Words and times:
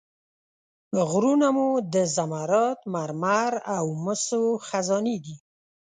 غرونه 1.09 1.47
مو 1.55 1.69
د 1.93 1.95
زمرد، 2.15 2.79
مرمر 2.93 3.51
او 3.75 3.85
مسو 4.03 4.43
خزانې 4.67 5.17
دي. 5.25 5.35